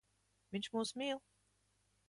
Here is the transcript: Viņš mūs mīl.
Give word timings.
Viņš 0.55 0.71
mūs 0.77 0.95
mīl. 1.03 1.23